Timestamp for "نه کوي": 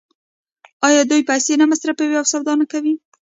2.61-2.93